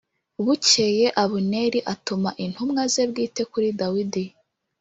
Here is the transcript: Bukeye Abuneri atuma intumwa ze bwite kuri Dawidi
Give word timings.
Bukeye 0.45 1.05
Abuneri 1.23 1.79
atuma 1.93 2.29
intumwa 2.45 2.81
ze 2.93 3.03
bwite 3.09 3.41
kuri 3.51 3.67
Dawidi 3.79 4.23